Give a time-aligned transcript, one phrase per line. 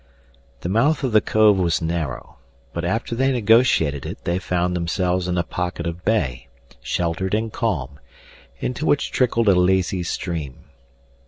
[0.61, 2.37] The mouth of the cove was narrow,
[2.73, 6.47] but after they negotiated it they found themselves in a pocket of bay,
[6.81, 7.99] sheltered and calm,
[8.59, 10.63] into which trickled a lazy stream.